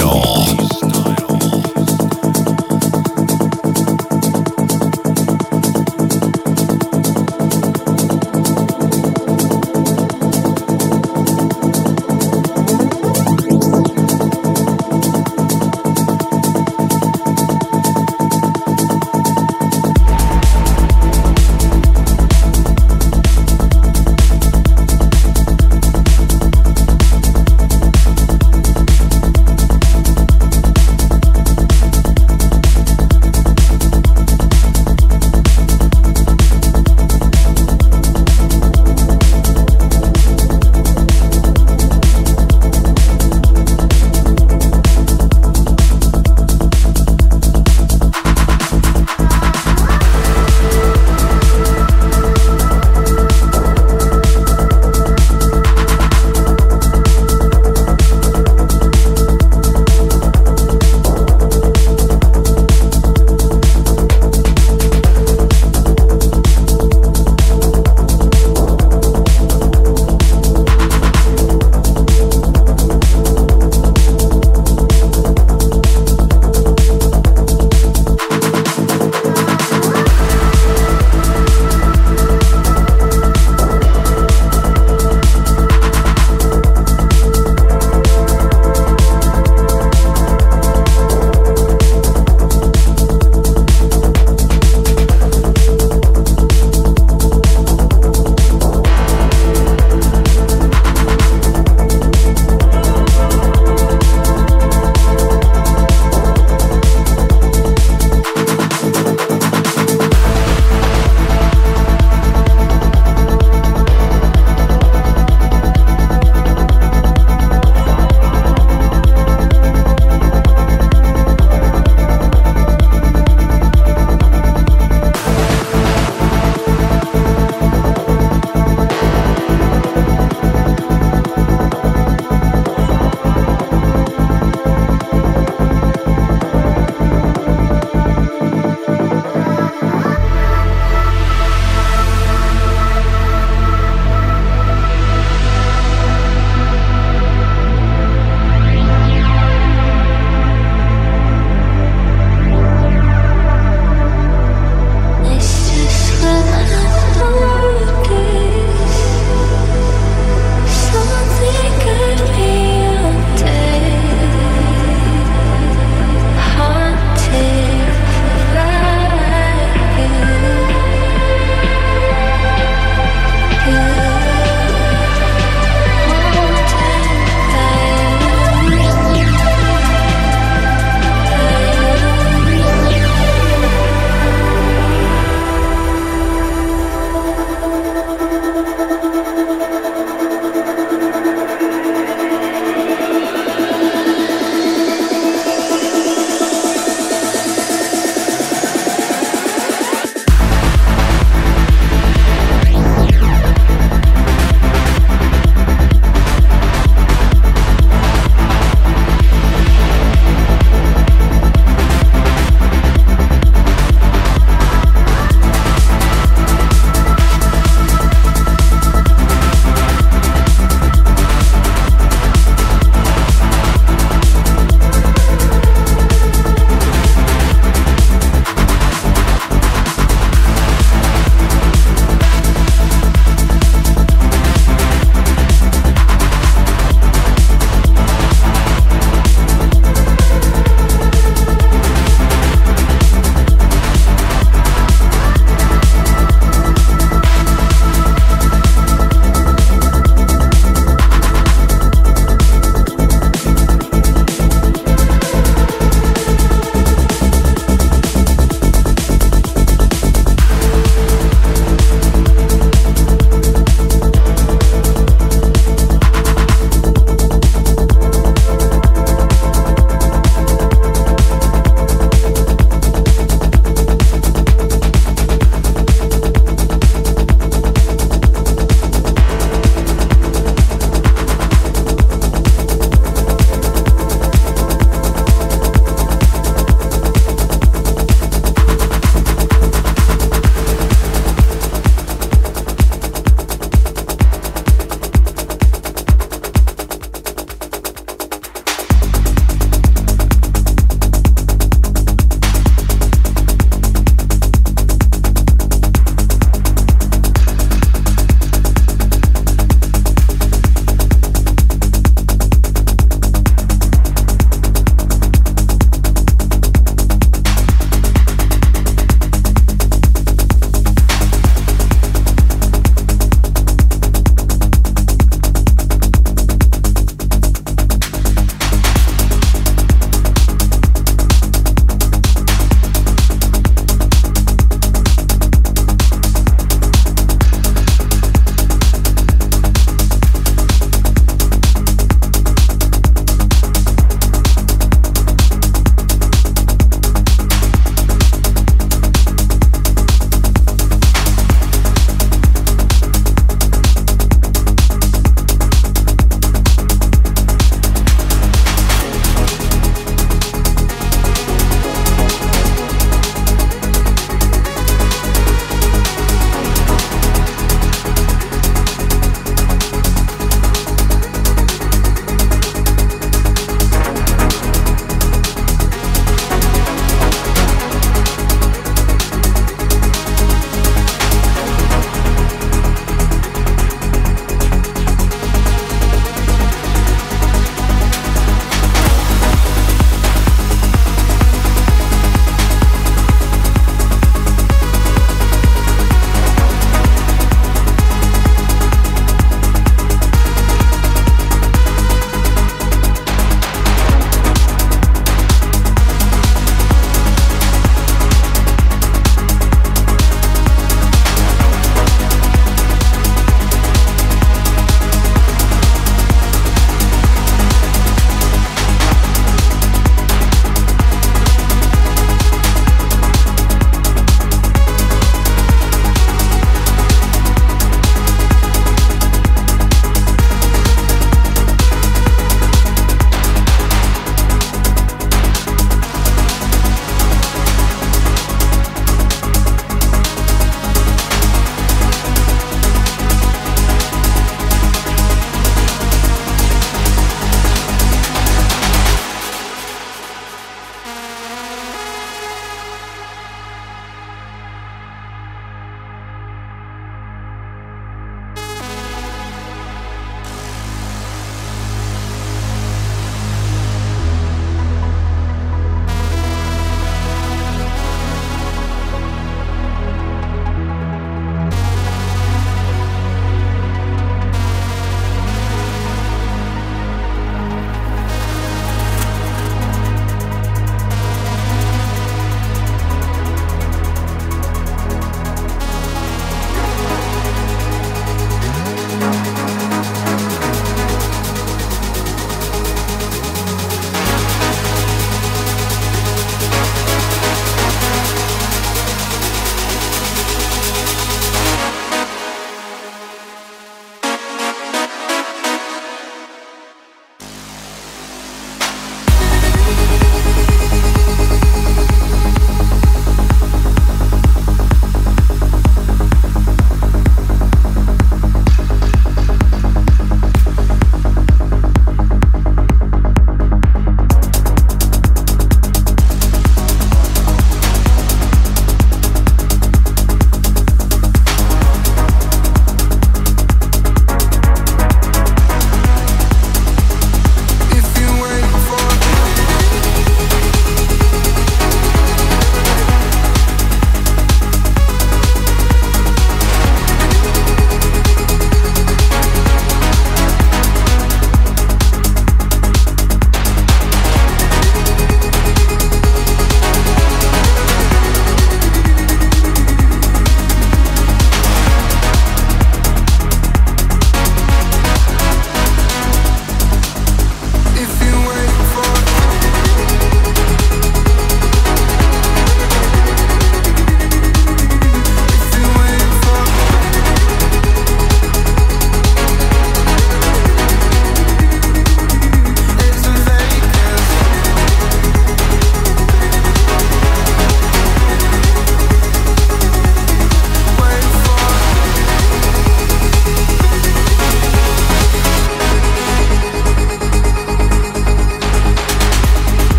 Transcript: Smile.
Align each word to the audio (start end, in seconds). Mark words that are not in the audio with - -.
Smile. 0.00 0.23